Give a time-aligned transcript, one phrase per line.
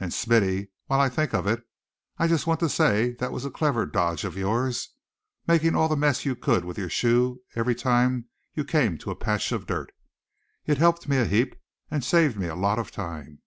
[0.00, 1.62] And Smithy, while I think of it
[2.16, 4.94] I just want to say that was a clever dodge of yours,
[5.46, 9.14] making all the mess you could with your shoe every time you came to a
[9.14, 9.92] patch of dirt.
[10.64, 11.54] It helped me a heap,
[11.90, 13.42] and saved me a lot of time."